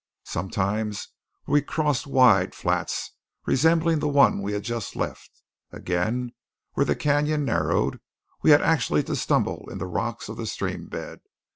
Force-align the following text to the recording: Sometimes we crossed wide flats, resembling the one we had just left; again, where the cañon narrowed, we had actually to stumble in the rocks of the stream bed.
Sometimes 0.25 1.09
we 1.45 1.61
crossed 1.61 2.07
wide 2.07 2.55
flats, 2.55 3.11
resembling 3.45 3.99
the 3.99 4.07
one 4.07 4.41
we 4.41 4.53
had 4.53 4.63
just 4.63 4.95
left; 4.95 5.43
again, 5.71 6.31
where 6.73 6.87
the 6.87 6.95
cañon 6.95 7.43
narrowed, 7.43 7.99
we 8.41 8.49
had 8.49 8.63
actually 8.63 9.03
to 9.03 9.15
stumble 9.15 9.67
in 9.69 9.77
the 9.77 9.85
rocks 9.85 10.27
of 10.27 10.37
the 10.37 10.47
stream 10.47 10.87
bed. 10.87 11.19